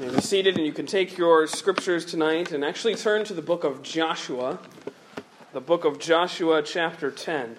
[0.00, 3.34] You may be seated, and you can take your scriptures tonight and actually turn to
[3.34, 4.58] the book of Joshua,
[5.52, 7.54] the book of Joshua, chapter 10.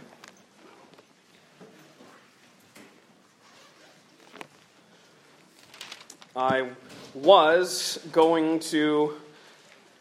[6.35, 6.69] I
[7.13, 9.13] was going to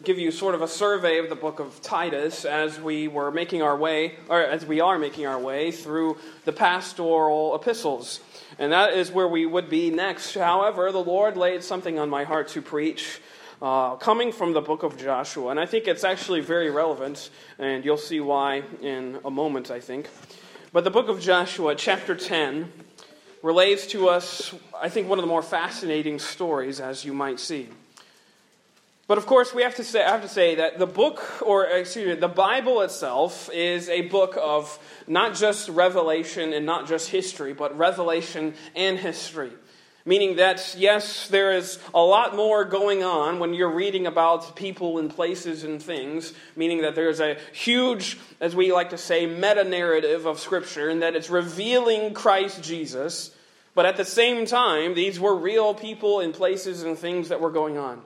[0.02, 3.60] give you sort of a survey of the book of Titus as we were making
[3.60, 8.20] our way, or as we are making our way through the pastoral epistles.
[8.58, 10.34] And that is where we would be next.
[10.34, 13.20] However, the Lord laid something on my heart to preach.
[13.62, 15.50] Uh, coming from the book of Joshua.
[15.50, 19.80] And I think it's actually very relevant, and you'll see why in a moment, I
[19.80, 20.08] think.
[20.72, 22.72] But the book of Joshua, chapter 10,
[23.42, 27.68] relates to us, I think, one of the more fascinating stories, as you might see.
[29.10, 31.66] But of course, we have to say, I have to say that the book, or
[31.66, 34.78] uh, excuse me, the Bible itself is a book of
[35.08, 39.50] not just revelation and not just history, but revelation and history.
[40.04, 44.98] Meaning that, yes, there is a lot more going on when you're reading about people
[44.98, 49.64] and places and things, meaning that there's a huge, as we like to say, meta
[49.64, 53.34] narrative of Scripture, and that it's revealing Christ Jesus.
[53.74, 57.50] But at the same time, these were real people and places and things that were
[57.50, 58.02] going on.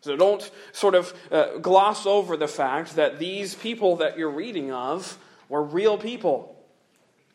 [0.00, 4.72] So don't sort of uh, gloss over the fact that these people that you're reading
[4.72, 5.18] of
[5.48, 6.56] were real people.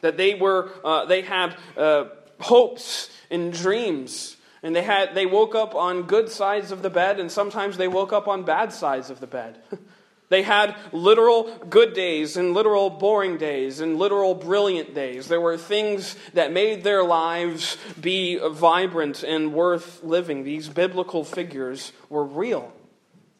[0.01, 2.05] That they were, uh, they had uh,
[2.39, 4.37] hopes and dreams.
[4.61, 7.89] And they, had, they woke up on good sides of the bed, and sometimes they
[7.89, 9.57] woke up on bad sides of the bed.
[10.33, 15.27] They had literal good days and literal boring days and literal brilliant days.
[15.27, 20.43] There were things that made their lives be vibrant and worth living.
[20.43, 22.73] These biblical figures were real.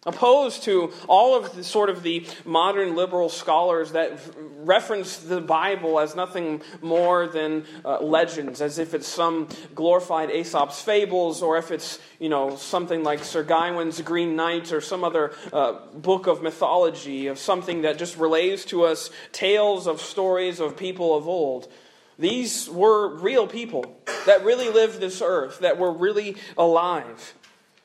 [0.05, 4.19] Opposed to all of the sort of the modern liberal scholars that
[4.57, 10.81] reference the Bible as nothing more than uh, legends, as if it's some glorified Aesop's
[10.81, 15.31] fables, or if it's you know something like Sir Gawain's Green Knight, or some other
[15.53, 20.75] uh, book of mythology of something that just relays to us tales of stories of
[20.75, 21.71] people of old.
[22.19, 23.85] These were real people
[24.25, 27.35] that really lived this earth, that were really alive.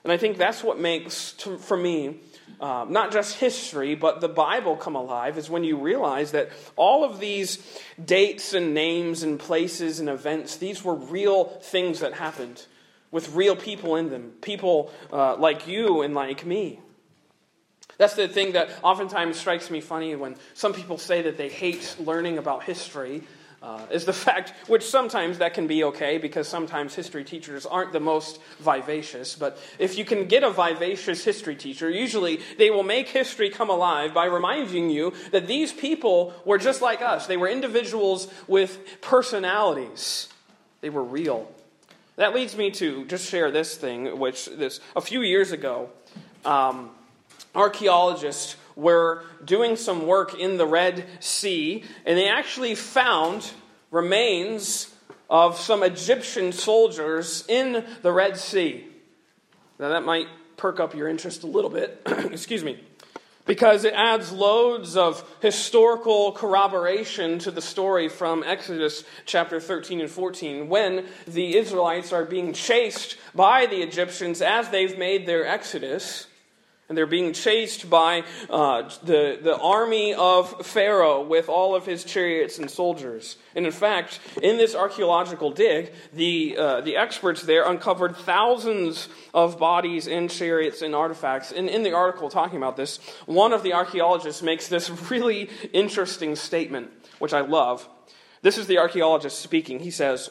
[0.04, 2.20] And I think that's what makes, to, for me,
[2.60, 7.04] uh, not just history, but the Bible come alive, is when you realize that all
[7.04, 12.64] of these dates and names and places and events, these were real things that happened
[13.10, 14.32] with real people in them.
[14.40, 16.80] People uh, like you and like me.
[17.96, 21.96] That's the thing that oftentimes strikes me funny when some people say that they hate
[21.98, 23.24] learning about history
[23.62, 27.92] uh, is the fact, which sometimes that can be okay because sometimes history teachers aren't
[27.92, 29.34] the most vivacious.
[29.34, 33.70] But if you can get a vivacious history teacher, usually they will make history come
[33.70, 37.26] alive by reminding you that these people were just like us.
[37.26, 40.28] They were individuals with personalities,
[40.80, 41.50] they were real.
[42.16, 45.90] That leads me to just share this thing, which this a few years ago,
[46.44, 46.90] um,
[47.54, 53.50] archaeologists were doing some work in the Red Sea, and they actually found
[53.90, 54.94] remains
[55.28, 58.86] of some Egyptian soldiers in the Red Sea.
[59.80, 62.00] Now, that might perk up your interest a little bit.
[62.06, 62.80] Excuse me.
[63.46, 70.10] Because it adds loads of historical corroboration to the story from Exodus chapter 13 and
[70.10, 76.27] 14 when the Israelites are being chased by the Egyptians as they've made their exodus
[76.88, 82.02] and they're being chased by uh, the, the army of Pharaoh with all of his
[82.02, 83.36] chariots and soldiers.
[83.54, 89.58] And in fact, in this archaeological dig, the, uh, the experts there uncovered thousands of
[89.58, 91.52] bodies and chariots and artifacts.
[91.52, 96.36] And in the article talking about this, one of the archaeologists makes this really interesting
[96.36, 97.86] statement, which I love.
[98.40, 99.80] This is the archaeologist speaking.
[99.80, 100.30] He says,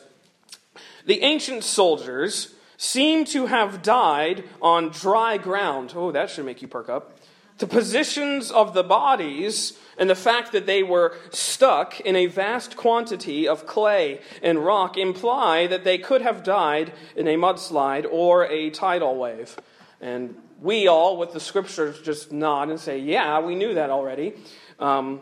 [1.06, 5.94] The ancient soldiers seem to have died on dry ground.
[5.96, 7.18] Oh, that should make you perk up.
[7.58, 12.78] The positions of the bodies and the fact that they were stuck in a vast
[12.78, 18.46] quantity of clay and rock imply that they could have died in a mudslide or
[18.46, 19.58] a tidal wave.
[20.00, 24.34] And we all, with the scriptures, just nod and say, Yeah, we knew that already.
[24.80, 25.22] Um,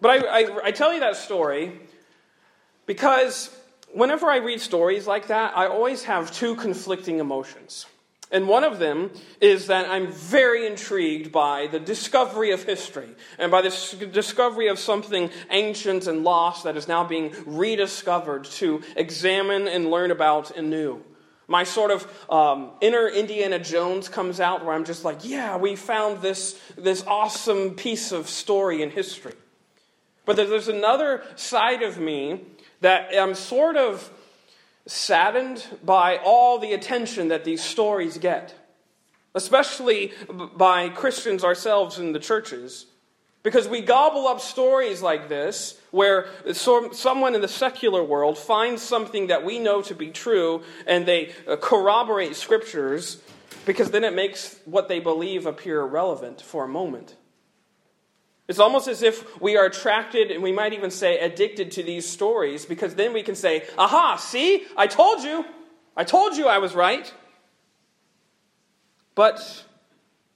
[0.00, 1.78] but I, I, I tell you that story
[2.86, 3.56] because
[3.92, 7.86] whenever I read stories like that, I always have two conflicting emotions.
[8.32, 9.10] And one of them
[9.40, 13.08] is that I'm very intrigued by the discovery of history
[13.38, 18.82] and by the discovery of something ancient and lost that is now being rediscovered to
[18.94, 21.02] examine and learn about anew.
[21.48, 25.74] My sort of um, inner Indiana Jones comes out where I'm just like, yeah, we
[25.74, 29.34] found this, this awesome piece of story in history.
[30.24, 32.44] But there's another side of me
[32.80, 34.10] that I'm sort of
[34.86, 38.54] saddened by all the attention that these stories get.
[39.34, 40.12] especially
[40.56, 42.86] by Christians ourselves in the churches.
[43.42, 49.28] Because we gobble up stories like this, where someone in the secular world finds something
[49.28, 53.22] that we know to be true and they uh, corroborate scriptures,
[53.64, 57.14] because then it makes what they believe appear relevant for a moment.
[58.50, 62.04] It's almost as if we are attracted, and we might even say addicted to these
[62.04, 65.44] stories, because then we can say, Aha, see, I told you,
[65.96, 67.14] I told you I was right.
[69.14, 69.64] But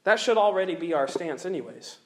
[0.05, 1.99] that should already be our stance, anyways.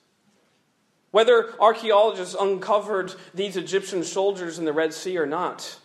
[1.11, 5.79] Whether archaeologists uncovered these Egyptian soldiers in the Red Sea or not,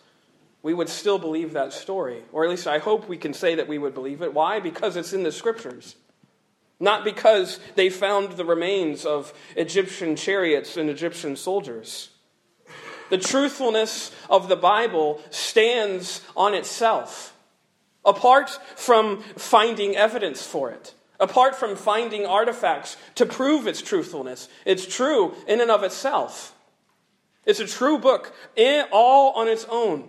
[0.61, 2.23] we would still believe that story.
[2.31, 4.33] Or at least I hope we can say that we would believe it.
[4.33, 4.61] Why?
[4.61, 5.97] Because it's in the scriptures.
[6.79, 12.09] Not because they found the remains of Egyptian chariots and Egyptian soldiers.
[13.09, 17.35] The truthfulness of the Bible stands on itself,
[18.03, 24.49] apart from finding evidence for it apart from finding artifacts to prove its truthfulness.
[24.65, 26.53] It's true in and of itself.
[27.45, 30.07] It's a true book, eh, all on its own.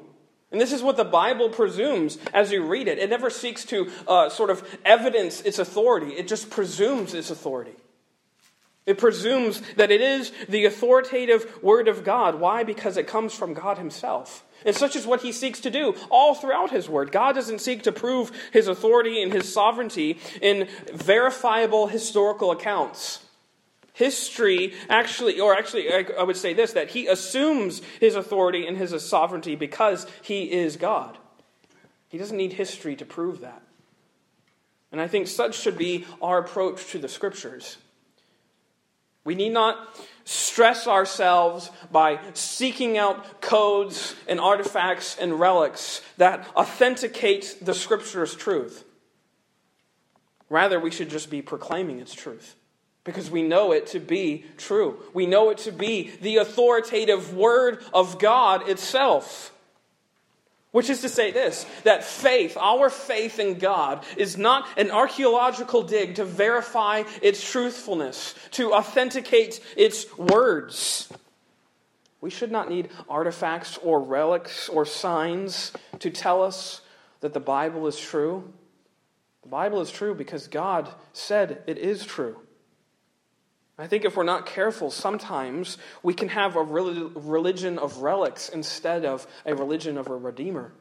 [0.55, 3.01] And this is what the Bible presumes as you read it.
[3.01, 7.75] It never seeks to uh, sort of evidence its authority, it just presumes its authority.
[8.87, 12.39] It presumes that it is the authoritative Word of God.
[12.39, 12.63] Why?
[12.63, 14.45] Because it comes from God Himself.
[14.65, 17.11] And such is what he seeks to do all throughout his word.
[17.11, 23.24] God doesn't seek to prove his authority and his sovereignty in verifiable historical accounts.
[23.95, 28.93] History actually, or actually, I would say this that he assumes his authority and his
[29.07, 31.17] sovereignty because he is God.
[32.09, 33.63] He doesn't need history to prove that.
[34.91, 37.77] And I think such should be our approach to the scriptures.
[39.23, 47.59] We need not stress ourselves by seeking out codes and artifacts and relics that authenticate
[47.63, 48.85] the Scripture's truth.
[50.51, 52.57] Rather, we should just be proclaiming its truth
[53.05, 54.99] because we know it to be true.
[55.13, 59.53] We know it to be the authoritative Word of God itself.
[60.73, 65.85] Which is to say this that faith, our faith in God, is not an archaeological
[65.85, 71.13] dig to verify its truthfulness, to authenticate its words.
[72.21, 76.81] We should not need artifacts or relics or signs to tell us
[77.21, 78.51] that the Bible is true.
[79.43, 82.39] The Bible is true because God said it is true.
[83.77, 89.05] I think if we're not careful, sometimes we can have a religion of relics instead
[89.05, 90.73] of a religion of a redeemer.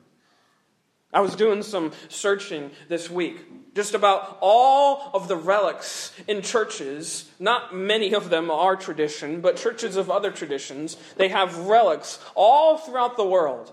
[1.11, 7.29] I was doing some searching this week just about all of the relics in churches.
[7.39, 12.77] Not many of them are tradition, but churches of other traditions, they have relics all
[12.77, 13.71] throughout the world.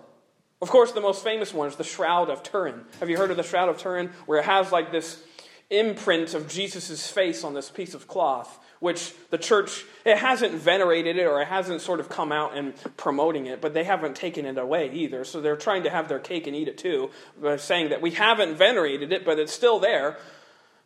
[0.62, 2.84] Of course, the most famous one is the Shroud of Turin.
[3.00, 4.10] Have you heard of the Shroud of Turin?
[4.26, 5.22] Where it has like this
[5.70, 11.16] imprint of Jesus' face on this piece of cloth which the church it hasn't venerated
[11.16, 14.44] it or it hasn't sort of come out and promoting it but they haven't taken
[14.44, 15.24] it away either.
[15.24, 17.10] So they're trying to have their cake and eat it too
[17.40, 20.18] by saying that we haven't venerated it but it's still there.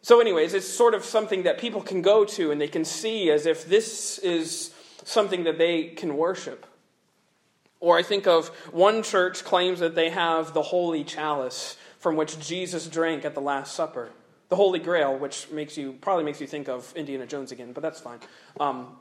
[0.03, 3.31] So anyways it's sort of something that people can go to and they can see
[3.31, 4.75] as if this is
[5.05, 6.67] something that they can worship.
[7.79, 12.39] Or i think of one church claims that they have the holy chalice from which
[12.39, 14.11] jesus drank at the last supper
[14.49, 17.83] the Holy Grail, which makes you probably makes you think of Indiana Jones again, but
[17.83, 18.19] that's fine.
[18.61, 18.97] Um,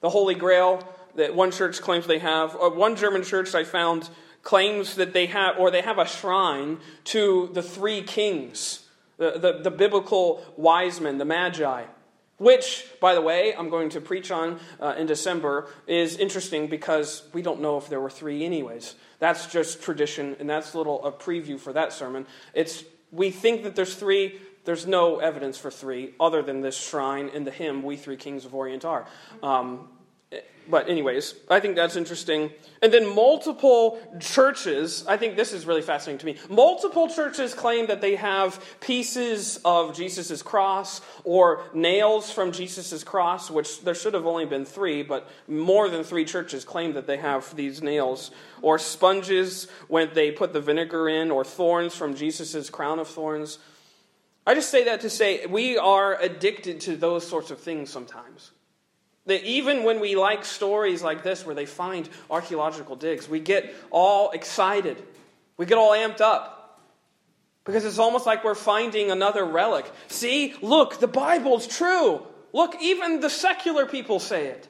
[0.00, 4.08] the Holy Grail that one church claims they have, or one German church I found
[4.42, 9.60] claims that they have, or they have a shrine to the three kings, the, the,
[9.62, 11.84] the biblical wise men, the Magi.
[12.36, 17.22] Which, by the way, I'm going to preach on uh, in December, is interesting because
[17.32, 18.96] we don't know if there were three, anyways.
[19.20, 22.26] That's just tradition, and that's a little a preview for that sermon.
[22.52, 22.82] It's
[23.12, 27.44] we think that there's three there's no evidence for three other than this shrine in
[27.44, 29.06] the hymn, We Three Kings of Orient Are.
[29.42, 29.88] Um,
[30.66, 32.50] but, anyways, I think that's interesting.
[32.80, 36.36] And then multiple churches, I think this is really fascinating to me.
[36.48, 43.50] Multiple churches claim that they have pieces of Jesus' cross or nails from Jesus' cross,
[43.50, 47.18] which there should have only been three, but more than three churches claim that they
[47.18, 48.30] have these nails.
[48.62, 53.58] Or sponges when they put the vinegar in, or thorns from Jesus' crown of thorns.
[54.46, 58.50] I just say that to say we are addicted to those sorts of things sometimes.
[59.26, 63.74] That even when we like stories like this where they find archaeological digs, we get
[63.90, 65.02] all excited.
[65.56, 66.82] We get all amped up.
[67.64, 69.90] Because it's almost like we're finding another relic.
[70.08, 72.26] See, look, the Bible's true.
[72.52, 74.68] Look, even the secular people say it.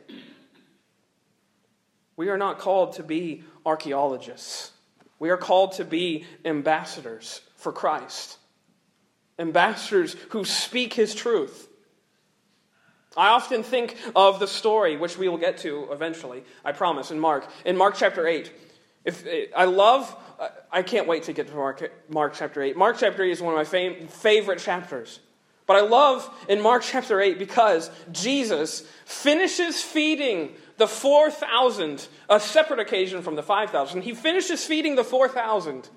[2.17, 4.71] We are not called to be archaeologists.
[5.19, 8.39] We are called to be ambassadors for Christ.
[9.39, 11.69] Ambassadors who speak his truth.
[13.17, 17.21] I often think of the story, which we will get to eventually, I promise, in
[17.21, 17.49] Mark.
[17.65, 18.53] In Mark chapter 8.
[19.05, 20.17] If, eh, I love,
[20.73, 22.77] I can't wait to get to Mark, Mark chapter 8.
[22.77, 25.21] Mark chapter 8 is one of my fam- favorite chapters.
[25.67, 32.81] But I love in Mark chapter 8 because Jesus finishes feeding the 4,000, a separate
[32.81, 34.03] occasion from the 5,000.
[34.03, 35.89] He finishes feeding the 4,000.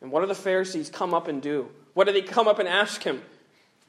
[0.00, 1.70] And what do the Pharisees come up and do?
[1.94, 3.22] What do they come up and ask him?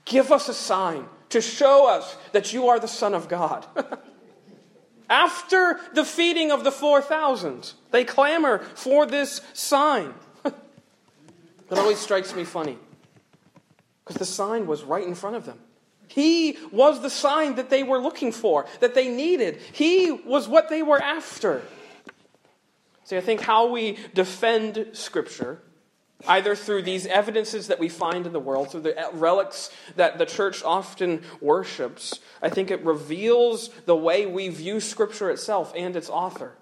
[0.06, 3.66] Give us a sign to show us that you are the Son of God.
[5.10, 10.14] After the feeding of the 4,000, they clamor for this sign.
[10.44, 10.56] that
[11.78, 12.78] always strikes me funny
[14.04, 15.60] because the sign was right in front of them.
[16.08, 19.60] He was the sign that they were looking for, that they needed.
[19.74, 21.64] He was what they were after.
[23.04, 25.62] See, I think how we defend Scripture
[26.28, 30.26] either through these evidences that we find in the world, through the relics that the
[30.26, 36.10] church often worships, I think it reveals the way we view Scripture itself and its
[36.10, 36.56] author.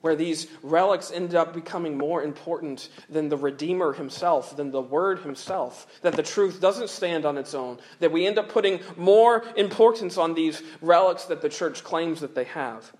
[0.00, 5.20] Where these relics end up becoming more important than the Redeemer himself, than the Word
[5.20, 5.86] himself.
[6.02, 7.78] That the truth doesn't stand on its own.
[8.00, 12.34] That we end up putting more importance on these relics that the church claims that
[12.34, 12.92] they have.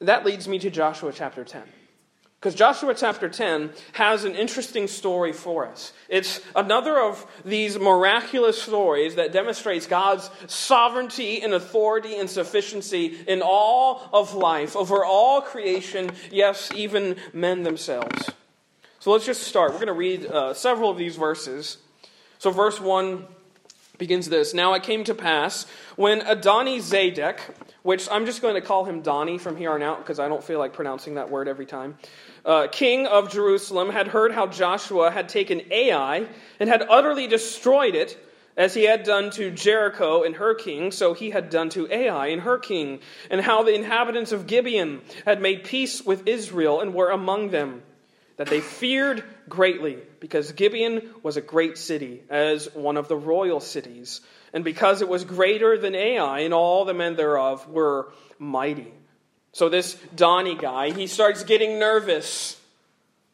[0.00, 1.62] That leads me to Joshua chapter 10.
[2.40, 5.92] Because Joshua chapter 10 has an interesting story for us.
[6.08, 13.42] It's another of these miraculous stories that demonstrates God's sovereignty and authority and sufficiency in
[13.42, 18.30] all of life, over all creation, yes, even men themselves.
[19.00, 19.72] So let's just start.
[19.72, 21.78] We're going to read uh, several of these verses.
[22.38, 23.26] So, verse 1
[23.98, 25.66] begins this Now it came to pass
[25.96, 27.40] when Adoni Zedek,
[27.82, 30.42] which I'm just going to call him Donnie from here on out because I don't
[30.42, 31.96] feel like pronouncing that word every time.
[32.44, 36.26] Uh, king of Jerusalem, had heard how Joshua had taken Ai
[36.60, 38.18] and had utterly destroyed it,
[38.58, 42.26] as he had done to Jericho and her king, so he had done to Ai
[42.26, 42.98] and her king,
[43.30, 47.82] and how the inhabitants of Gibeon had made peace with Israel and were among them,
[48.36, 53.60] that they feared greatly, because Gibeon was a great city, as one of the royal
[53.60, 54.20] cities,
[54.52, 58.92] and because it was greater than Ai, and all the men thereof were mighty.
[59.52, 62.58] So this Donnie guy, he starts getting nervous.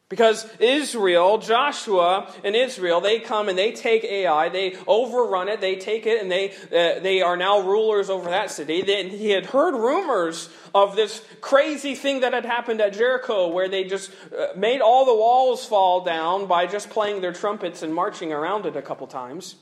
[0.07, 5.77] Because Israel, Joshua and Israel, they come and they take Ai, they overrun it, they
[5.77, 8.83] take it, and they, uh, they are now rulers over that city.
[8.83, 13.67] Then he had heard rumors of this crazy thing that had happened at Jericho, where
[13.67, 17.93] they just uh, made all the walls fall down by just playing their trumpets and
[17.93, 19.55] marching around it a couple times.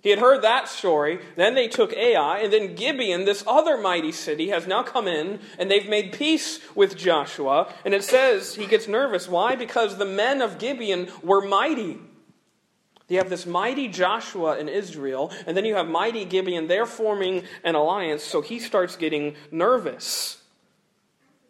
[0.00, 1.18] He had heard that story.
[1.36, 5.40] Then they took Ai, and then Gibeon, this other mighty city, has now come in,
[5.58, 7.72] and they've made peace with Joshua.
[7.84, 9.28] And it says he gets nervous.
[9.28, 9.56] Why?
[9.56, 11.98] Because the men of Gibeon were mighty.
[13.08, 16.68] You have this mighty Joshua in Israel, and then you have mighty Gibeon.
[16.68, 20.42] They're forming an alliance, so he starts getting nervous.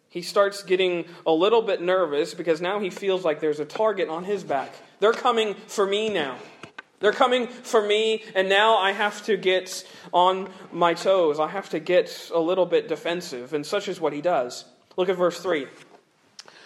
[0.07, 4.09] He starts getting a little bit nervous because now he feels like there's a target
[4.09, 4.73] on his back.
[4.99, 6.37] They're coming for me now.
[6.99, 11.39] They're coming for me, and now I have to get on my toes.
[11.39, 14.65] I have to get a little bit defensive, and such is what he does.
[14.97, 15.67] Look at verse 3.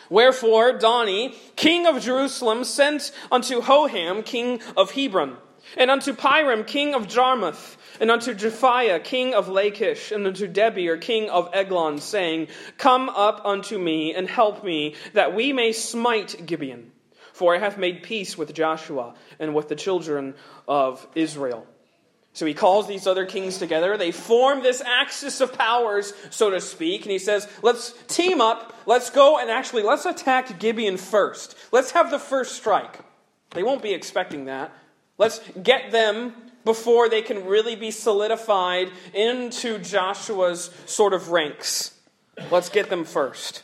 [0.10, 5.38] Wherefore Donnie, king of Jerusalem, sent unto Hoham, king of Hebron,
[5.78, 11.00] and unto Piram, king of Jarmuth, and unto Japhia, king of Lachish, and unto Debir,
[11.00, 12.48] king of Eglon, saying,
[12.78, 16.93] Come up unto me, and help me, that we may smite Gibeon.
[17.34, 20.36] For I have made peace with Joshua and with the children
[20.68, 21.68] of Israel.
[22.32, 23.96] So he calls these other kings together.
[23.98, 27.04] They form this axis of powers, so to speak.
[27.04, 28.76] And he says, let's team up.
[28.86, 31.56] Let's go and actually, let's attack Gibeon first.
[31.72, 33.00] Let's have the first strike.
[33.52, 34.72] They won't be expecting that.
[35.20, 36.34] Let's get them
[36.66, 42.00] before they can really be solidified into Joshua's sort of ranks.
[42.50, 43.64] Let's get them first.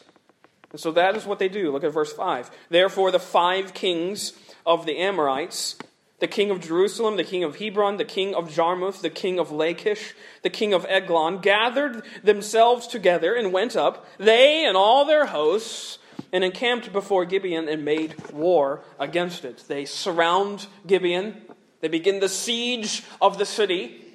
[0.72, 1.72] And so that is what they do.
[1.72, 2.52] Look at verse 5.
[2.70, 4.34] Therefore, the five kings
[4.66, 5.78] of the Amorites,
[6.20, 9.52] the king of Jerusalem, the king of Hebron, the king of Jarmuth, the king of
[9.52, 15.28] Lachish, the king of Eglon, gathered themselves together and went up, they and all their
[15.28, 15.98] hosts,
[16.32, 19.64] and encamped before Gibeon and made war against it.
[19.68, 21.42] They surround Gibeon,
[21.82, 24.06] they begin the siege of the city,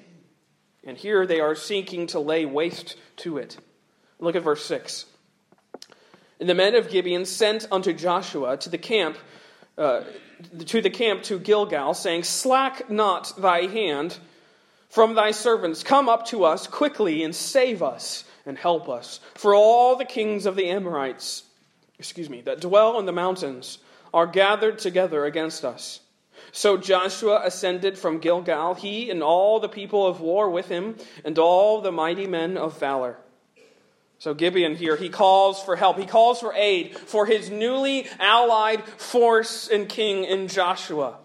[0.84, 3.56] and here they are seeking to lay waste to it.
[4.20, 5.06] Look at verse 6.
[6.40, 9.16] And the men of Gibeon sent unto Joshua to the camp,
[9.78, 10.02] uh,
[10.66, 14.18] to the camp to Gilgal, saying, Slack not thy hand
[14.88, 15.82] from thy servants.
[15.82, 19.20] Come up to us quickly and save us and help us.
[19.34, 21.44] For all the kings of the Amorites,
[21.98, 23.78] excuse me, that dwell in the mountains
[24.12, 26.00] are gathered together against us.
[26.52, 31.38] So Joshua ascended from Gilgal, he and all the people of war with him, and
[31.38, 33.16] all the mighty men of valor.
[34.24, 35.98] So Gibeon here, he calls for help.
[35.98, 41.18] He calls for aid for his newly allied force and king in Joshua.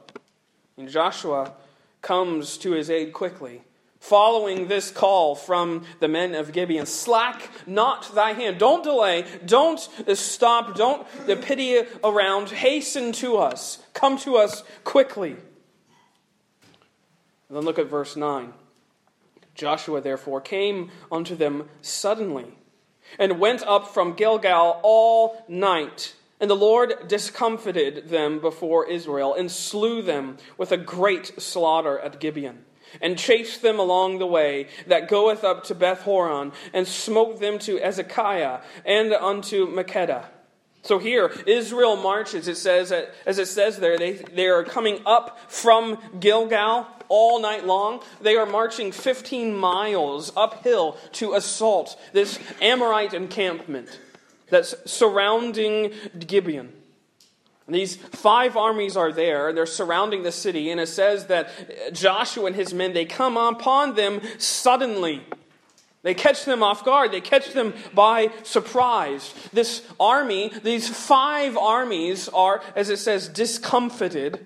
[0.78, 1.54] And Joshua
[2.02, 3.62] comes to his aid quickly.
[4.02, 8.58] Following this call from the men of Gibeon, slack not thy hand.
[8.58, 9.24] Don't delay.
[9.46, 9.80] Don't
[10.14, 10.76] stop.
[10.76, 11.08] Don't
[11.42, 12.50] pity around.
[12.50, 13.82] Hasten to us.
[13.94, 15.38] Come to us quickly.
[17.48, 18.52] And then look at verse 9.
[19.56, 22.59] Joshua therefore came unto them suddenly
[23.18, 26.16] and went up from Gilgal all night.
[26.40, 32.20] And the Lord discomfited them before Israel and slew them with a great slaughter at
[32.20, 32.66] Gibeon
[33.02, 37.60] and chased them along the way that goeth up to Beth Horon, and smote them
[37.60, 40.26] to Azekah and unto Makkedah.
[40.82, 45.38] So here, Israel marches, it says, as it says there, they, they are coming up
[45.52, 48.02] from Gilgal all night long.
[48.22, 54.00] They are marching 15 miles uphill to assault this Amorite encampment
[54.50, 56.74] that's surrounding Gibeon.
[57.68, 62.56] These five armies are there, they're surrounding the city, and it says that Joshua and
[62.56, 65.22] his men, they come upon them suddenly.
[66.02, 67.12] They catch them off guard.
[67.12, 69.34] They catch them by surprise.
[69.52, 74.46] This army, these five armies are, as it says, discomfited,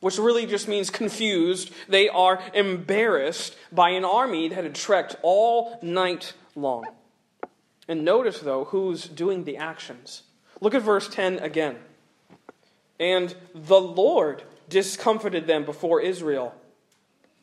[0.00, 1.70] which really just means confused.
[1.88, 6.86] They are embarrassed by an army that had trekked all night long.
[7.86, 10.22] And notice, though, who's doing the actions.
[10.60, 11.76] Look at verse 10 again.
[12.98, 16.54] And the Lord discomfited them before Israel.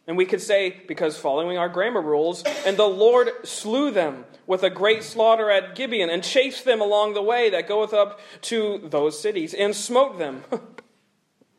[0.07, 4.63] And we could say, because following our grammar rules, and the Lord slew them with
[4.63, 8.87] a great slaughter at Gibeon, and chased them along the way that goeth up to
[8.89, 10.43] those cities, and smote them.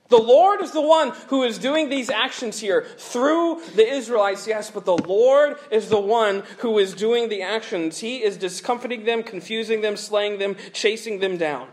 [0.09, 4.71] the Lord is the one who is doing these actions here through the Israelites, yes,
[4.71, 7.99] but the Lord is the one who is doing the actions.
[7.99, 11.69] He is discomfiting them, confusing them, slaying them, chasing them down.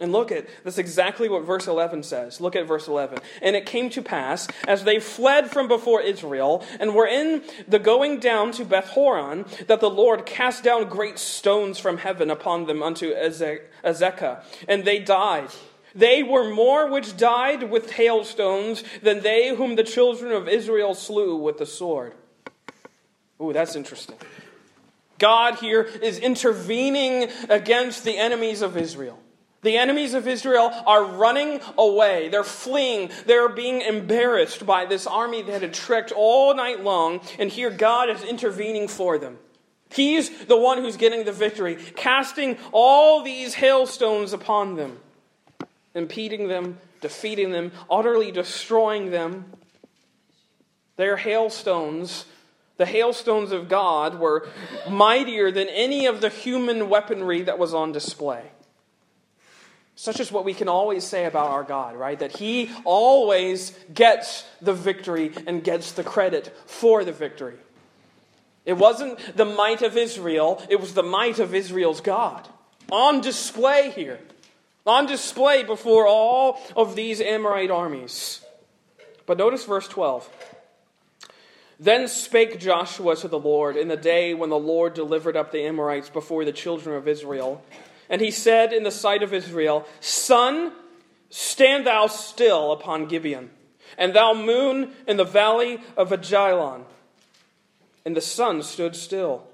[0.00, 2.40] And look at that's exactly what verse 11 says.
[2.40, 3.20] Look at verse 11.
[3.40, 7.78] And it came to pass, as they fled from before Israel, and were in the
[7.78, 12.66] going down to Beth Horon, that the Lord cast down great stones from heaven upon
[12.66, 15.50] them unto Azekah, and they died.
[15.94, 21.36] They were more which died with hailstones than they whom the children of Israel slew
[21.36, 22.14] with the sword.
[23.40, 24.16] Ooh, that's interesting.
[25.18, 29.18] God here is intervening against the enemies of Israel.
[29.62, 32.28] The enemies of Israel are running away.
[32.28, 33.10] They're fleeing.
[33.24, 38.10] They're being embarrassed by this army that had trekked all night long, and here God
[38.10, 39.38] is intervening for them.
[39.88, 44.98] He's the one who's getting the victory, casting all these hailstones upon them,
[45.94, 49.52] impeding them, defeating them, utterly destroying them.
[50.96, 52.24] Their hailstones,
[52.76, 54.48] the hailstones of God, were
[54.88, 58.42] mightier than any of the human weaponry that was on display.
[59.96, 62.18] Such is what we can always say about our God, right?
[62.18, 67.54] That He always gets the victory and gets the credit for the victory.
[68.64, 72.48] It wasn't the might of Israel, it was the might of Israel's God.
[72.90, 74.18] On display here.
[74.86, 78.42] On display before all of these Amorite armies.
[79.26, 80.28] But notice verse 12.
[81.80, 85.66] Then spake Joshua to the Lord in the day when the Lord delivered up the
[85.66, 87.64] Amorites before the children of Israel
[88.08, 90.72] and he said in the sight of Israel, Sun,
[91.30, 93.50] stand thou still upon Gibeon,
[93.96, 96.84] and thou moon in the valley of Ajalon.
[98.04, 99.46] And the sun stood still,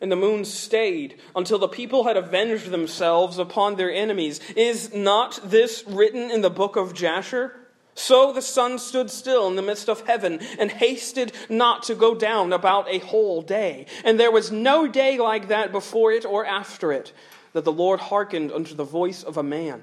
[0.00, 4.40] and the moon stayed until the people had avenged themselves upon their enemies.
[4.56, 7.54] Is not this written in the book of Jasher?
[7.94, 12.14] So the sun stood still in the midst of heaven and hasted not to go
[12.14, 13.86] down about a whole day.
[14.04, 17.14] And there was no day like that before it or after it
[17.54, 19.82] that the Lord hearkened unto the voice of a man,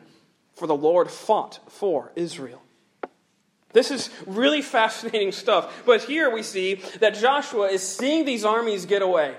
[0.53, 2.61] for the Lord fought for Israel.
[3.71, 5.83] This is really fascinating stuff.
[5.83, 9.35] But here we see that Joshua is seeing these armies get away.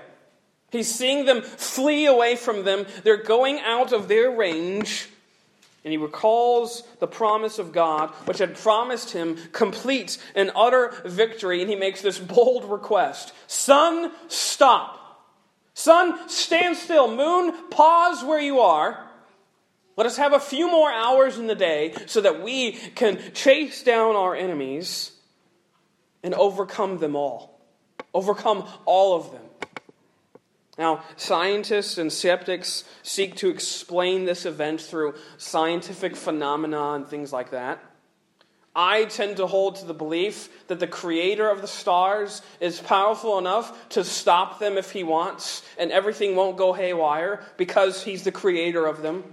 [0.75, 2.85] He's seeing them flee away from them.
[3.03, 5.09] They're going out of their range.
[5.83, 11.61] And he recalls the promise of God, which had promised him complete and utter victory.
[11.61, 15.01] And he makes this bold request Sun, stop.
[15.75, 17.13] Sun, stand still.
[17.13, 19.05] Moon, pause where you are.
[19.97, 23.83] Let us have a few more hours in the day so that we can chase
[23.83, 25.11] down our enemies
[26.23, 27.61] and overcome them all.
[28.13, 29.41] Overcome all of them.
[30.77, 37.51] Now, scientists and skeptics seek to explain this event through scientific phenomena and things like
[37.51, 37.79] that.
[38.75, 43.37] I tend to hold to the belief that the creator of the stars is powerful
[43.37, 48.33] enough to stop them if he wants, and everything won't go haywire because he's the
[48.33, 49.23] creator of them.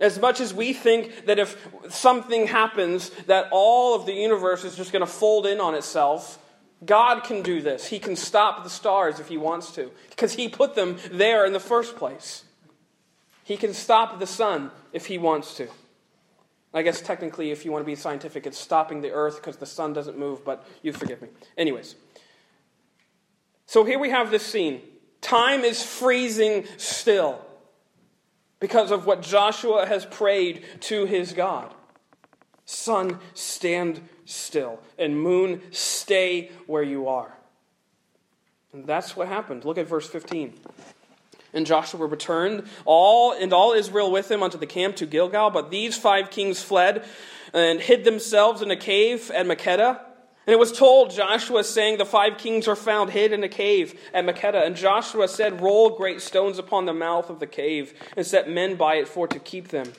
[0.00, 4.74] As much as we think that if something happens, that all of the universe is
[4.74, 6.38] just going to fold in on itself,
[6.84, 7.86] God can do this.
[7.86, 11.52] He can stop the stars if he wants to, because he put them there in
[11.52, 12.44] the first place.
[13.44, 15.68] He can stop the sun if he wants to.
[16.74, 19.66] I guess technically, if you want to be scientific, it's stopping the earth because the
[19.66, 21.28] sun doesn't move, but you forgive me.
[21.56, 21.94] Anyways.
[23.64, 24.82] So here we have this scene.
[25.20, 27.40] Time is freezing still
[28.60, 31.72] because of what Joshua has prayed to his God.
[32.64, 35.62] Sun, stand still, and moon,
[36.06, 37.36] stay where you are.
[38.72, 39.64] And that's what happened.
[39.64, 40.54] Look at verse 15.
[41.52, 45.50] And Joshua returned, all and all Israel with him unto the camp to Gilgal.
[45.50, 47.04] But these five kings fled
[47.52, 49.98] and hid themselves in a cave at Makkedah.
[50.46, 53.98] And it was told Joshua, saying, The five kings are found hid in a cave
[54.14, 54.64] at Makkedah.
[54.64, 58.76] And Joshua said, Roll great stones upon the mouth of the cave, and set men
[58.76, 59.92] by it for to keep them.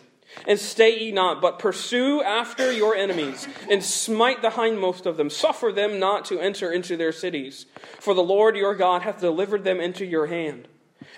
[0.45, 5.29] And stay ye not, but pursue after your enemies, and smite the hindmost of them.
[5.29, 7.65] Suffer them not to enter into their cities.
[7.99, 10.67] For the Lord your God hath delivered them into your hand.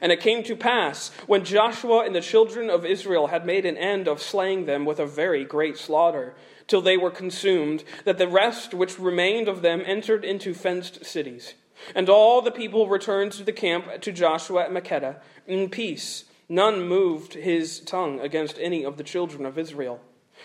[0.02, 3.78] And it came to pass, when Joshua and the children of Israel had made an
[3.78, 6.36] end of slaying them with a very great slaughter,
[6.68, 11.56] till they were consumed, that the rest which remained of them entered into fenced cities.
[11.96, 15.18] And all the people returned to the camp to Joshua at Makkedah
[15.48, 16.26] in peace.
[16.50, 20.02] None moved his tongue against any of the children of Israel.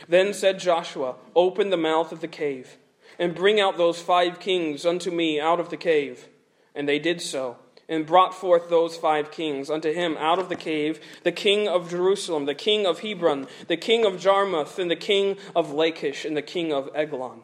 [0.06, 2.76] Then said Joshua, Open the mouth of the cave,
[3.18, 6.28] and bring out those five kings unto me out of the cave.
[6.74, 7.56] And they did so
[7.88, 11.90] and brought forth those five kings unto him out of the cave the king of
[11.90, 16.36] Jerusalem, the king of Hebron, the king of Jarmuth, and the king of Lachish, and
[16.36, 17.42] the king of Eglon.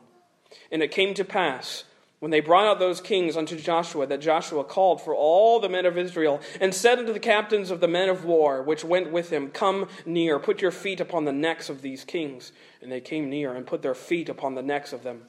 [0.73, 1.85] And it came to pass,
[2.21, 5.87] when they brought out those kings unto Joshua, that Joshua called for all the men
[5.87, 9.31] of Israel, and said unto the captains of the men of war which went with
[9.31, 12.53] him, Come near, put your feet upon the necks of these kings.
[12.83, 15.23] And they came near, and put their feet upon the necks of them.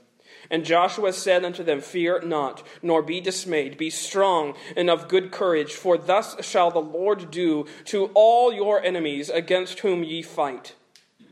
[0.49, 3.77] And Joshua said unto them, Fear not, nor be dismayed.
[3.77, 8.83] Be strong and of good courage, for thus shall the Lord do to all your
[8.83, 10.75] enemies against whom ye fight.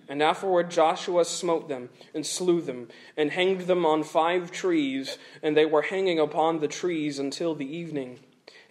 [0.09, 5.55] And afterward Joshua smote them, and slew them, and hanged them on five trees, and
[5.55, 8.19] they were hanging upon the trees until the evening.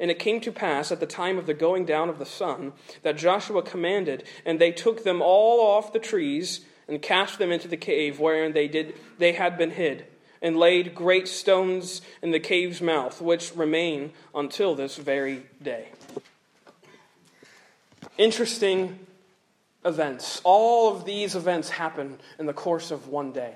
[0.00, 2.72] And it came to pass at the time of the going down of the sun
[3.04, 7.68] that Joshua commanded, and they took them all off the trees, and cast them into
[7.68, 10.06] the cave wherein they, did, they had been hid
[10.40, 15.88] and laid great stones in the cave's mouth, which remain until this very day.
[18.16, 18.98] Interesting
[19.88, 20.40] events.
[20.44, 23.54] All of these events happen in the course of one day.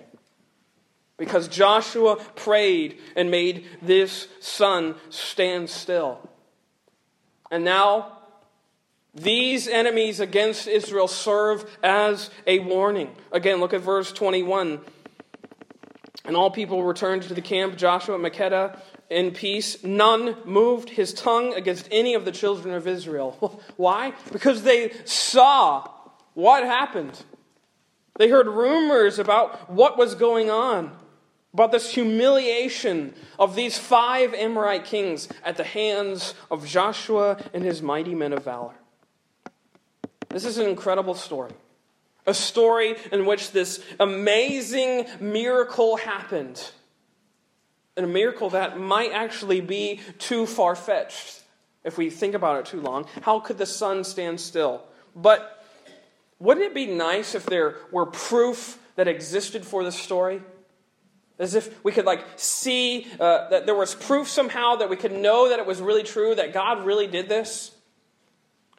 [1.19, 6.29] Because Joshua prayed and made this sun stand still.
[7.51, 8.19] And now,
[9.15, 13.11] these enemies against Israel serve as a warning.
[13.31, 14.81] Again, look at verse 21.
[16.25, 18.79] And all people returned to the camp, Joshua and Makkedah,
[19.11, 19.85] in peace.
[19.85, 23.61] None moved his tongue against any of the children of Israel.
[23.77, 24.15] Why?
[24.33, 25.91] Because they saw
[26.35, 27.23] what happened.
[28.17, 30.93] They heard rumors about what was going on,
[31.55, 37.83] about this humiliation of these five Amorite kings at the hands of Joshua and his
[37.83, 38.75] mighty men of valor.
[40.29, 41.53] This is an incredible story.
[42.27, 46.71] A story in which this amazing miracle happened.
[47.97, 51.43] And a miracle that might actually be too far fetched
[51.85, 53.07] if we think about it too long.
[53.23, 54.83] How could the sun stand still?
[55.15, 55.62] But
[56.43, 60.43] wouldn't it be nice if there were proof that existed for this story?
[61.39, 65.13] As if we could like see uh, that there was proof somehow that we could
[65.13, 67.71] know that it was really true, that God really did this.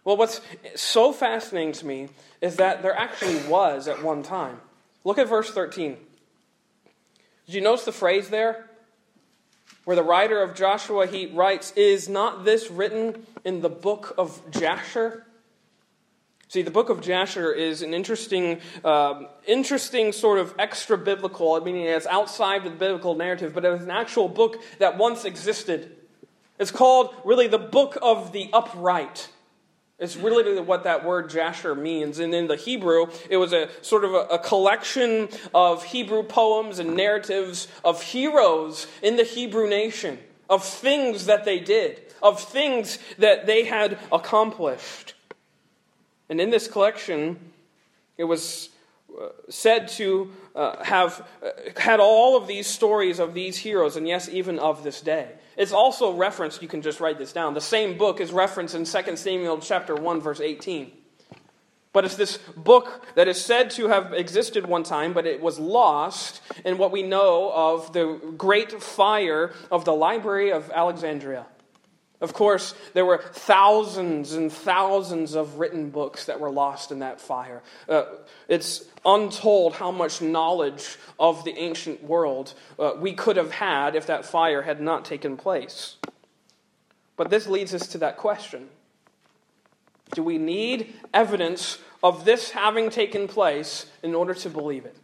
[0.04, 0.42] Well, what's
[0.76, 2.10] so fascinating to me
[2.42, 4.60] is that there actually was at one time.
[5.06, 5.96] Look at verse 13.
[7.46, 8.70] Did you notice the phrase there?
[9.86, 14.42] Where the writer of Joshua he writes, Is not this written in the book of
[14.52, 15.26] Jasher?
[16.50, 21.86] See, the book of Jasher is an interesting, uh, interesting sort of extra biblical, meaning
[21.86, 25.96] it's outside the biblical narrative, but it was an actual book that once existed.
[26.60, 29.30] It's called really the book of the upright.
[30.00, 32.20] It's really what that word Jasher means.
[32.20, 36.80] And in the Hebrew, it was a sort of a, a, collection of Hebrew poems
[36.80, 43.00] and narratives of heroes in the Hebrew nation, of things that they did, of things
[43.18, 45.14] that they had accomplished.
[46.30, 47.40] And in this collection,
[48.18, 48.70] it was
[49.50, 54.30] said to uh, have uh, had all of these stories of these heroes, and yes,
[54.30, 55.30] even of this day.
[55.58, 57.54] It's also referenced, you can just write this down.
[57.54, 60.92] The same book is referenced in 2 Samuel chapter 1, verse 18.
[61.92, 65.60] But it's this book that is said to have existed one time, but it was
[65.60, 71.46] lost in what we know of the great fire of the Library of Alexandria.
[72.24, 77.20] Of course, there were thousands and thousands of written books that were lost in that
[77.20, 77.62] fire.
[77.90, 78.06] Uh,
[78.48, 84.08] it's untold how much knowledge of the ancient world uh, we could have had if
[84.08, 85.98] that fire had not taken place.
[87.18, 88.70] But this leads us to that question
[90.16, 94.96] Do we need evidence of this having taken place in order to believe it?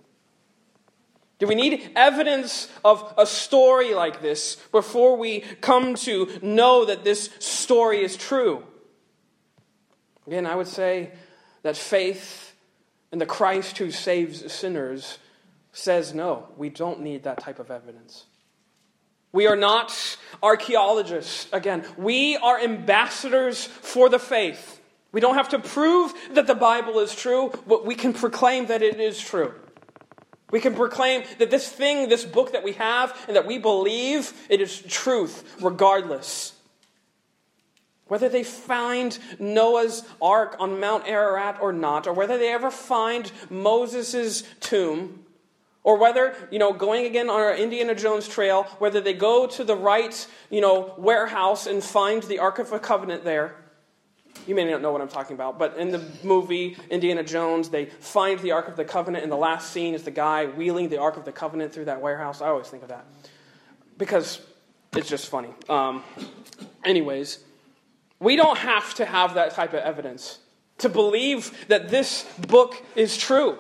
[1.40, 7.06] Do we need evidence of a story like this before we come to know that
[7.06, 8.64] this story is true?
[10.28, 11.12] Again, I would say
[11.64, 12.54] that faith
[13.12, 15.18] in the Christ who saves sinners
[15.72, 18.26] says no, we don't need that type of evidence.
[19.32, 21.48] We are not archaeologists.
[21.54, 24.82] Again, we are ambassadors for the faith.
[25.12, 28.82] We don't have to prove that the Bible is true, but we can proclaim that
[28.82, 29.54] it is true.
[30.52, 34.34] We can proclaim that this thing, this book that we have and that we believe,
[34.50, 36.54] it is truth regardless.
[38.08, 43.32] Whether they find Noah's ark on Mount Ararat or not, or whether they ever find
[43.52, 45.26] Moses' tomb,
[45.84, 49.64] or whether, you know, going again on our Indiana Jones trail, whether they go to
[49.64, 53.56] the right, you know, warehouse and find the Ark of the Covenant there,
[54.48, 57.86] you may not know what I'm talking about, but in the movie Indiana Jones, they
[57.86, 61.00] find the Ark of the Covenant, and the last scene is the guy wheeling the
[61.00, 62.42] Ark of the Covenant through that warehouse.
[62.42, 63.06] I always think of that
[63.98, 64.42] because
[64.96, 65.50] it's just funny.
[65.68, 66.04] Um,
[66.84, 67.44] anyways,
[68.20, 70.40] we don't have to have that type of evidence
[70.80, 73.58] to believe that this book is true.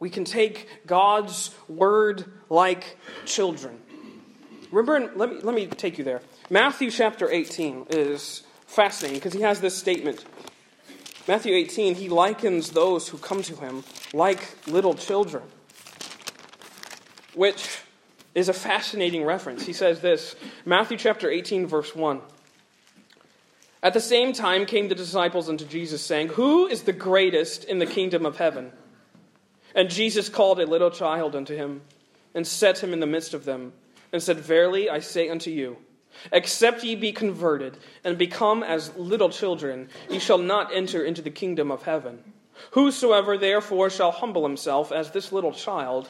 [0.00, 3.78] We can take God's word like children.
[4.72, 6.22] Remember, let me, let me take you there.
[6.50, 10.24] Matthew chapter 18 is fascinating because he has this statement.
[11.28, 15.44] Matthew 18, he likens those who come to him like little children,
[17.34, 17.78] which
[18.34, 19.64] is a fascinating reference.
[19.64, 22.20] He says this Matthew chapter 18, verse 1.
[23.84, 27.78] At the same time came the disciples unto Jesus, saying, Who is the greatest in
[27.78, 28.72] the kingdom of heaven?
[29.74, 31.82] And Jesus called a little child unto him,
[32.34, 33.72] and set him in the midst of them,
[34.12, 35.76] and said, Verily I say unto you,
[36.32, 41.30] Except ye be converted and become as little children, ye shall not enter into the
[41.30, 42.22] kingdom of heaven.
[42.72, 46.08] Whosoever therefore shall humble himself as this little child,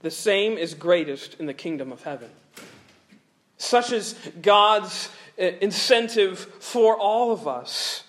[0.00, 2.30] the same is greatest in the kingdom of heaven.
[3.56, 8.04] Such is God's uh, incentive for all of us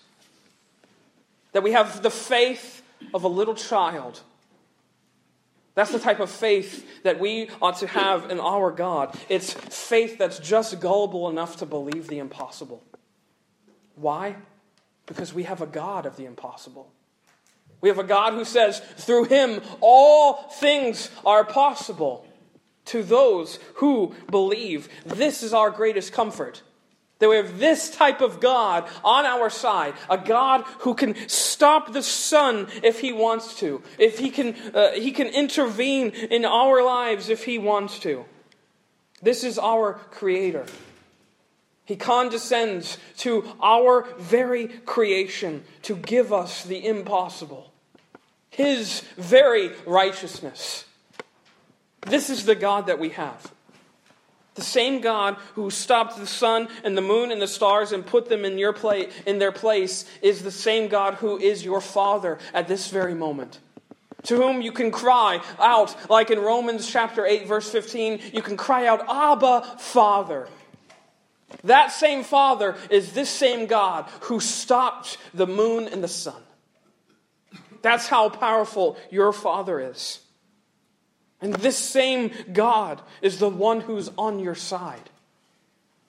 [1.51, 4.21] that we have the faith of a little child
[5.79, 9.17] that's the type of faith that we ought to have in our God.
[9.29, 12.83] It's faith that's just gullible enough to believe the impossible.
[13.95, 14.35] Why?
[15.05, 16.91] Because we have a God of the impossible.
[17.81, 22.25] We have a God who says, through him, all things are possible
[22.85, 24.89] to those who believe.
[25.05, 26.61] This is our greatest comfort.
[27.19, 31.91] That we have this type of God on our side, a God who can stop
[31.91, 36.83] the sun if he wants to, if he can, uh, he can intervene in our
[36.83, 38.25] lives if he wants to.
[39.21, 40.65] This is our Creator.
[41.89, 47.73] He condescends to our very creation to give us the impossible,
[48.51, 50.85] His very righteousness.
[52.01, 53.51] This is the God that we have.
[54.55, 58.27] The same God who stopped the sun and the moon and the stars and put
[58.29, 62.39] them in, your place, in their place is the same God who is your Father
[62.53, 63.59] at this very moment.
[64.23, 68.57] To whom you can cry out, like in Romans chapter 8, verse 15, you can
[68.57, 70.49] cry out, Abba, Father.
[71.63, 76.41] That same Father is this same God who stopped the moon and the sun.
[77.81, 80.19] That's how powerful your Father is.
[81.41, 85.09] And this same God is the one who's on your side,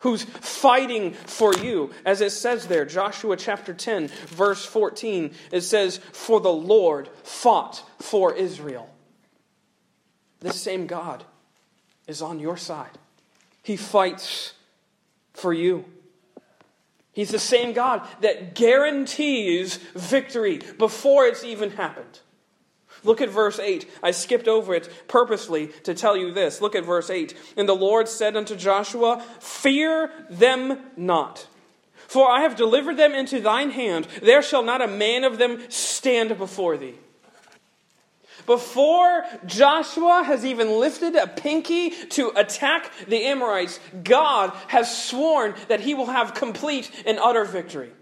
[0.00, 1.92] who's fighting for you.
[2.04, 7.84] As it says there, Joshua chapter 10, verse 14, it says, For the Lord fought
[8.00, 8.90] for Israel.
[10.40, 11.22] This same God
[12.08, 12.98] is on your side.
[13.62, 14.54] He fights
[15.34, 15.84] for you.
[17.12, 22.20] He's the same God that guarantees victory before it's even happened.
[23.02, 23.88] Look at verse 8.
[24.02, 26.60] I skipped over it purposely to tell you this.
[26.60, 27.34] Look at verse 8.
[27.56, 31.46] And the Lord said unto Joshua, Fear them not.
[32.08, 34.06] For I have delivered them into thine hand.
[34.22, 36.94] There shall not a man of them stand before thee.
[38.46, 45.80] Before Joshua has even lifted a pinky to attack the Amorites, God has sworn that
[45.80, 47.92] he will have complete and utter victory.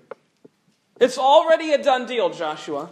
[1.00, 2.90] It's already a done deal, Joshua.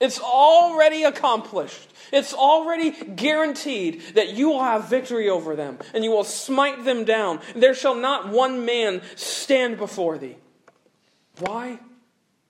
[0.00, 1.90] It's already accomplished.
[2.12, 7.04] It's already guaranteed that you will have victory over them and you will smite them
[7.04, 7.40] down.
[7.56, 10.36] There shall not one man stand before thee.
[11.40, 11.80] Why?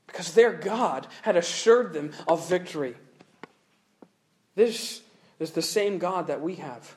[0.07, 2.95] Because their God had assured them of victory.
[4.55, 5.01] This
[5.39, 6.97] is the same God that we have.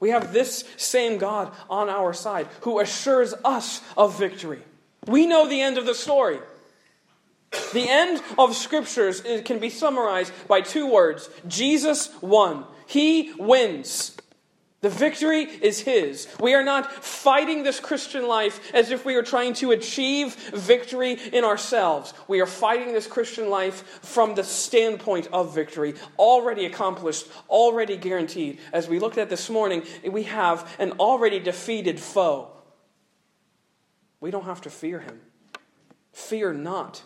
[0.00, 4.62] We have this same God on our side who assures us of victory.
[5.06, 6.38] We know the end of the story.
[7.72, 12.64] The end of scriptures can be summarized by two words Jesus won.
[12.86, 14.16] He wins.
[14.80, 16.28] The victory is His.
[16.38, 21.12] We are not fighting this Christian life as if we are trying to achieve victory
[21.32, 22.12] in ourselves.
[22.28, 28.58] We are fighting this Christian life from the standpoint of victory, already accomplished, already guaranteed.
[28.74, 32.50] As we looked at this morning, we have an already defeated foe.
[34.20, 35.18] We don't have to fear him.
[36.12, 37.02] Fear not.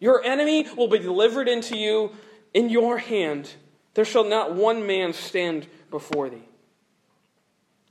[0.00, 2.12] Your enemy will be delivered into you
[2.54, 3.50] in your hand.
[3.94, 6.48] There shall not one man stand before thee.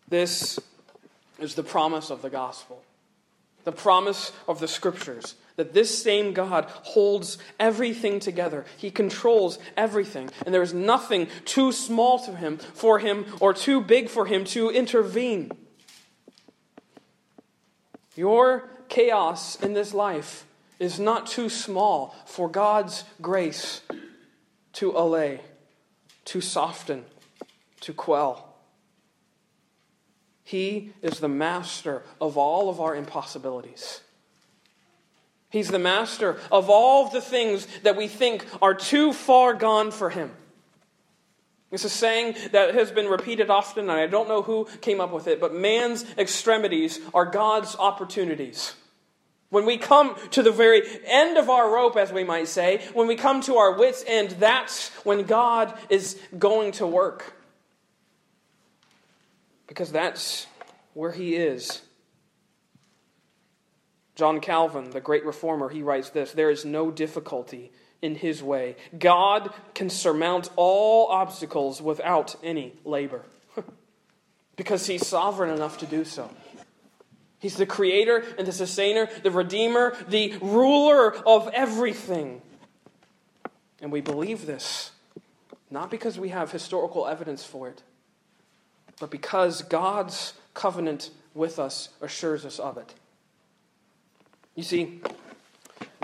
[0.08, 0.60] This
[1.40, 2.82] is the promise of the gospel,
[3.66, 8.66] the promise of the scriptures that this same God holds everything together.
[8.78, 13.82] He controls everything, and there is nothing too small to him for him or too
[13.82, 15.52] big for him to intervene.
[18.16, 20.46] Your chaos in this life
[20.80, 23.82] is not too small for God's grace
[24.74, 25.42] to allay,
[26.26, 27.06] to soften,
[27.82, 28.56] to quell.
[30.44, 34.02] He is the master of all of our impossibilities.
[35.50, 40.10] He's the master of all the things that we think are too far gone for
[40.10, 40.32] him.
[41.72, 45.12] It's a saying that has been repeated often, and I don't know who came up
[45.12, 48.74] with it, but man's extremities are God's opportunities.
[49.50, 53.08] When we come to the very end of our rope, as we might say, when
[53.08, 57.34] we come to our wits' end, that's when God is going to work.
[59.68, 60.48] Because that's
[60.94, 61.82] where He is.
[64.16, 68.76] John Calvin, the great reformer, he writes this There is no difficulty in His way.
[68.98, 73.22] God can surmount all obstacles without any labor,
[74.58, 76.30] because He's sovereign enough to do so.
[77.40, 82.42] He's the creator and the sustainer, the redeemer, the ruler of everything.
[83.82, 84.92] And we believe this
[85.70, 87.84] not because we have historical evidence for it,
[89.00, 92.94] but because God's covenant with us assures us of it.
[94.56, 95.02] You see,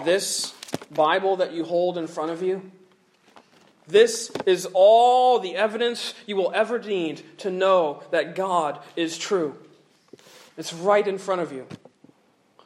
[0.03, 0.53] this
[0.91, 2.71] Bible that you hold in front of you,
[3.87, 9.57] this is all the evidence you will ever need to know that God is true.
[10.57, 11.67] It's right in front of you.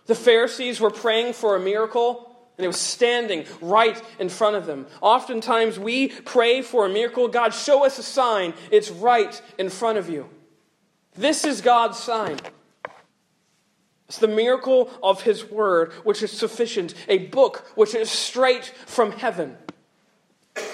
[0.05, 4.65] The Pharisees were praying for a miracle, and it was standing right in front of
[4.65, 4.87] them.
[5.01, 7.27] Oftentimes, we pray for a miracle.
[7.27, 8.53] God, show us a sign.
[8.71, 10.29] It's right in front of you.
[11.15, 12.39] This is God's sign.
[14.07, 19.11] It's the miracle of His Word, which is sufficient, a book which is straight from
[19.11, 19.57] heaven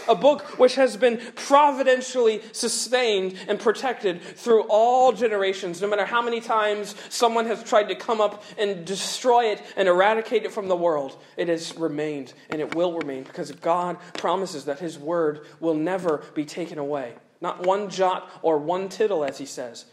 [0.08, 5.82] a book which has been providentially sustained and protected through all generations.
[5.82, 9.88] No matter how many times someone has tried to come up and destroy it and
[9.88, 14.66] eradicate it from the world, it has remained and it will remain because God promises
[14.66, 17.14] that His word will never be taken away.
[17.42, 19.86] Not one jot or one tittle, as He says.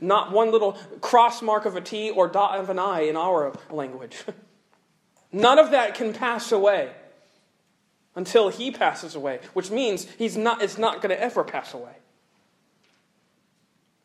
[0.00, 3.52] Not one little cross mark of a T or dot of an I in our
[3.70, 4.24] language.
[5.32, 6.92] None of that can pass away
[8.14, 11.94] until he passes away, which means he's not, it's not going to ever pass away.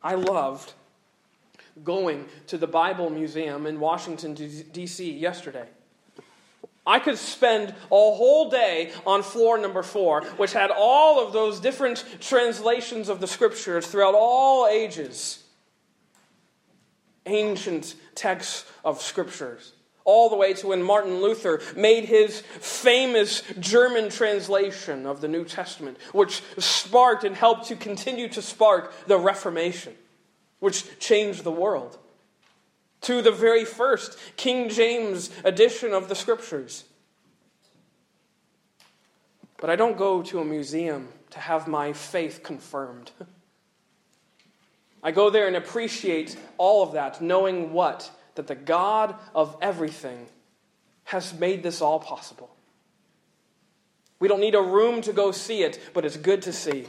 [0.01, 0.73] I loved
[1.83, 5.11] going to the Bible Museum in Washington, D.C.
[5.11, 5.67] yesterday.
[6.85, 11.59] I could spend a whole day on floor number four, which had all of those
[11.59, 15.43] different translations of the scriptures throughout all ages.
[17.25, 19.73] Ancient texts of scriptures
[20.07, 25.43] all the way to when Martin Luther made his famous German translation of the New
[25.43, 29.93] Testament, which sparked and helped to continue to spark the Reformation,
[30.59, 31.99] which changed the world,
[33.01, 36.85] to the very first King James edition of the Scriptures.
[39.57, 43.11] But I don't go to a museum to have my faith confirmed.
[45.03, 48.09] I go there and appreciate all of that, knowing what?
[48.37, 50.27] That the God of everything
[51.03, 52.49] has made this all possible.
[54.19, 56.85] We don't need a room to go see it, but it's good to see.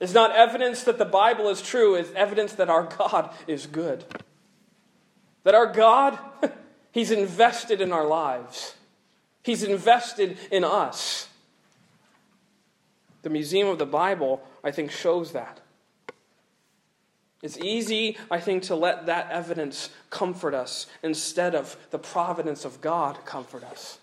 [0.00, 4.04] It's not evidence that the Bible is true, it's evidence that our God is good.
[5.44, 6.18] That our God,
[6.92, 8.74] He's invested in our lives,
[9.42, 11.28] He's invested in us.
[13.22, 15.60] The Museum of the Bible, I think, shows that.
[17.42, 22.80] It's easy, I think, to let that evidence comfort us instead of the providence of
[22.80, 23.98] God comfort us.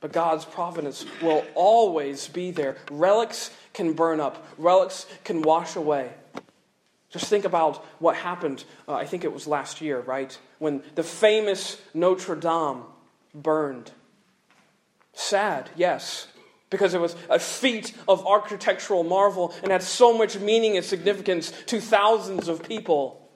[0.00, 2.76] But God's providence will always be there.
[2.90, 6.10] Relics can burn up, relics can wash away.
[7.10, 10.36] Just think about what happened, uh, I think it was last year, right?
[10.58, 12.84] When the famous Notre Dame
[13.34, 13.90] burned.
[15.14, 16.28] Sad, yes,
[16.70, 21.52] because it was a feat of architectural marvel and had so much meaning and significance
[21.66, 23.28] to thousands of people.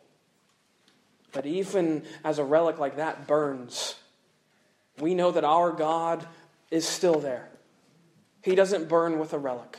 [1.32, 3.94] But even as a relic like that burns,
[4.98, 6.26] we know that our God
[6.70, 7.48] is still there.
[8.42, 9.78] He doesn't burn with a relic.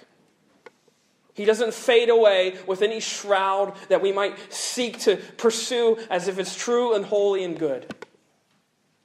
[1.33, 6.37] He doesn't fade away with any shroud that we might seek to pursue as if
[6.37, 7.93] it's true and holy and good.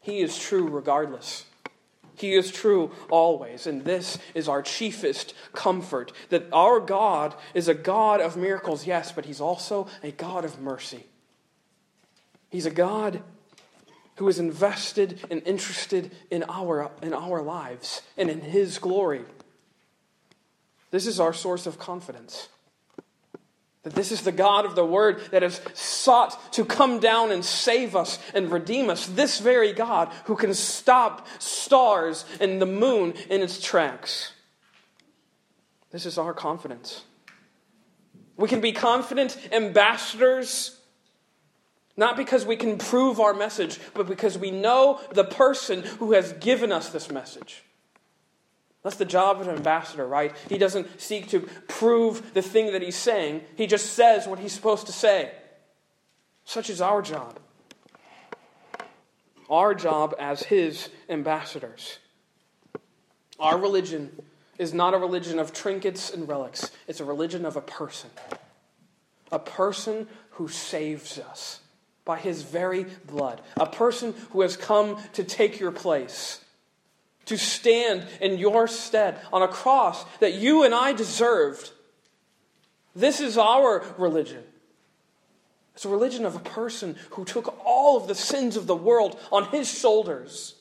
[0.01, 1.45] He is true regardless.
[2.19, 3.66] He is true always.
[3.66, 9.12] And this is our chiefest comfort that our God is a God of miracles, yes,
[9.12, 11.07] but He's also a God of mercy.
[12.51, 13.23] He's a God
[14.16, 19.23] who is invested and interested in our, in our lives and in His glory.
[20.91, 22.49] This is our source of confidence.
[23.89, 27.43] That this is the God of the Word that has sought to come down and
[27.43, 29.07] save us and redeem us.
[29.07, 34.32] This very God who can stop stars and the moon in its tracks.
[35.91, 37.05] This is our confidence.
[38.36, 40.78] We can be confident ambassadors
[41.97, 46.34] not because we can prove our message, but because we know the person who has
[46.34, 47.64] given us this message.
[48.89, 50.34] That's the job of an ambassador, right?
[50.49, 54.55] He doesn't seek to prove the thing that he's saying, he just says what he's
[54.55, 55.30] supposed to say.
[56.47, 57.39] Such is our job.
[59.51, 61.99] Our job as his ambassadors.
[63.39, 64.22] Our religion
[64.57, 68.09] is not a religion of trinkets and relics, it's a religion of a person.
[69.30, 71.61] A person who saves us
[72.07, 73.43] by his very blood.
[73.59, 76.43] A person who has come to take your place,
[77.29, 81.70] to stand in your stead on a cross that you and I deserved.
[82.95, 84.43] This is our religion.
[85.74, 89.18] It's a religion of a person who took all of the sins of the world
[89.31, 90.57] on his shoulders.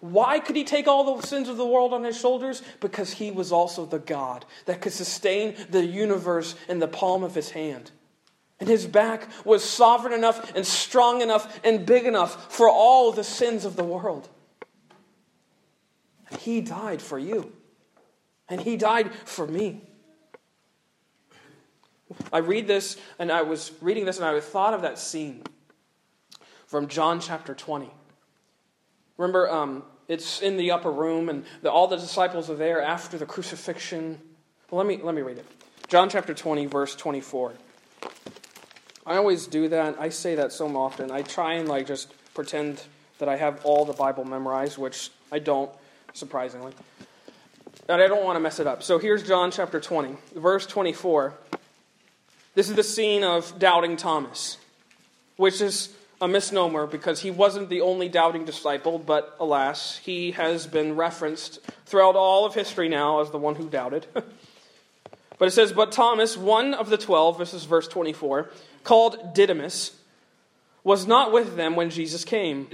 [0.00, 2.62] Why could he take all the sins of the world on his shoulders?
[2.80, 7.34] Because he was also the God that could sustain the universe in the palm of
[7.34, 7.90] his hand.
[8.60, 13.24] And his back was sovereign enough and strong enough and big enough for all the
[13.24, 14.28] sins of the world.
[16.40, 17.52] He died for you.
[18.48, 19.82] And he died for me.
[22.32, 25.42] I read this, and I was reading this, and I thought of that scene
[26.66, 27.90] from John chapter 20.
[29.18, 33.18] Remember, um, it's in the upper room, and the, all the disciples are there after
[33.18, 34.18] the crucifixion.
[34.70, 35.46] Well, let me, let me read it.
[35.88, 37.54] John chapter 20, verse 24.
[39.06, 39.96] I always do that.
[39.98, 41.10] I say that so often.
[41.10, 42.82] I try and like just pretend
[43.18, 45.70] that I have all the Bible memorized, which I don't,
[46.18, 46.72] surprisingly.
[47.88, 48.82] And I don't want to mess it up.
[48.82, 51.32] So here's John chapter 20, verse 24.
[52.54, 54.58] This is the scene of doubting Thomas,
[55.36, 60.66] which is a misnomer because he wasn't the only doubting disciple, but alas, he has
[60.66, 64.06] been referenced throughout all of history now as the one who doubted.
[64.12, 68.50] but it says, But Thomas, one of the twelve, this is verse 24,
[68.82, 69.92] called Didymus,
[70.82, 72.68] was not with them when Jesus came.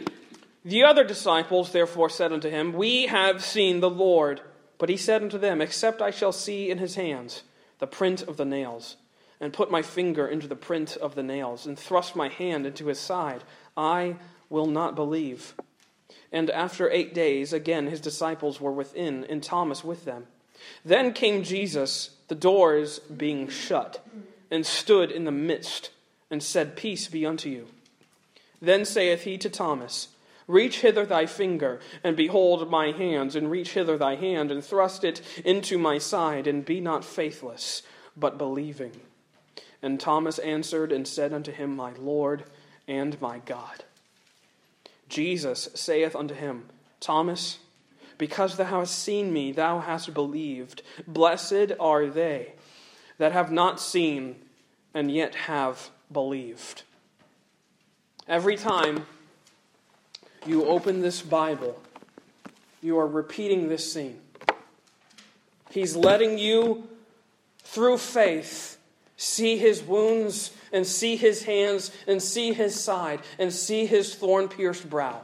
[0.64, 4.40] The other disciples therefore said unto him, We have seen the Lord.
[4.78, 7.42] But he said unto them, Except I shall see in his hands
[7.78, 8.96] the print of the nails,
[9.40, 12.86] and put my finger into the print of the nails, and thrust my hand into
[12.86, 13.44] his side,
[13.76, 14.16] I
[14.48, 15.54] will not believe.
[16.32, 20.26] And after eight days, again his disciples were within, and Thomas with them.
[20.84, 24.04] Then came Jesus, the doors being shut,
[24.50, 25.90] and stood in the midst
[26.30, 27.66] and said, Peace be unto you.
[28.60, 30.08] Then saith he to Thomas,
[30.46, 35.04] Reach hither thy finger, and behold my hands, and reach hither thy hand, and thrust
[35.04, 37.82] it into my side, and be not faithless,
[38.16, 38.92] but believing.
[39.82, 42.44] And Thomas answered and said unto him, My Lord
[42.86, 43.84] and my God.
[45.08, 46.66] Jesus saith unto him,
[47.00, 47.58] Thomas,
[48.18, 50.82] because thou hast seen me, thou hast believed.
[51.06, 52.54] Blessed are they
[53.18, 54.36] that have not seen
[54.92, 56.82] and yet have believed.
[58.26, 59.06] Every time
[60.46, 61.80] you open this Bible,
[62.82, 64.20] you are repeating this scene.
[65.70, 66.88] He's letting you,
[67.62, 68.78] through faith,
[69.16, 74.48] see his wounds and see his hands and see his side and see his thorn
[74.48, 75.20] pierced brow.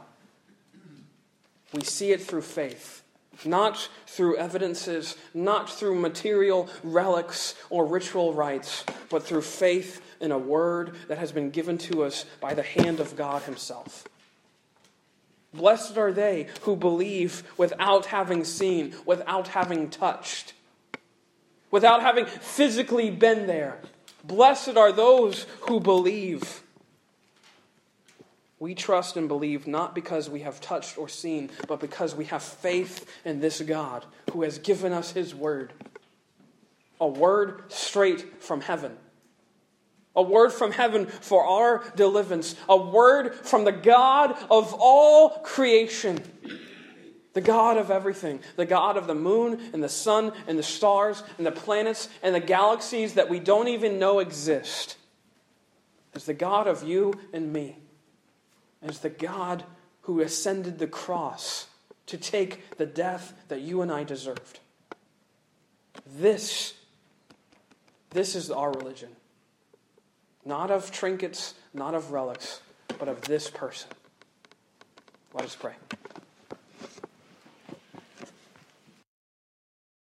[1.73, 3.03] We see it through faith,
[3.45, 10.37] not through evidences, not through material relics or ritual rites, but through faith in a
[10.37, 14.05] word that has been given to us by the hand of God Himself.
[15.53, 20.53] Blessed are they who believe without having seen, without having touched,
[21.69, 23.79] without having physically been there.
[24.23, 26.61] Blessed are those who believe.
[28.59, 32.43] We trust and believe not because we have touched or seen, but because we have
[32.43, 35.73] faith in this God who has given us His word.
[36.99, 38.95] A word straight from heaven.
[40.15, 42.55] A word from heaven for our deliverance.
[42.67, 46.21] A word from the God of all creation.
[47.33, 48.41] The God of everything.
[48.57, 52.35] The God of the moon and the sun and the stars and the planets and
[52.35, 54.97] the galaxies that we don't even know exist.
[56.13, 57.77] Is the God of you and me
[58.81, 59.63] is the God
[60.01, 61.67] who ascended the cross
[62.07, 64.59] to take the death that you and I deserved.
[66.17, 66.73] This,
[68.09, 69.09] this is our religion.
[70.45, 72.61] Not of trinkets, not of relics,
[72.99, 73.89] but of this person.
[75.33, 75.73] Let us pray.